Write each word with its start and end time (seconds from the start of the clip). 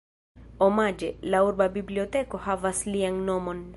Omaĝe, 0.67 1.11
la 1.35 1.41
urba 1.49 1.67
biblioteko 1.75 2.41
havas 2.47 2.81
lian 2.95 3.21
nomon. 3.29 3.63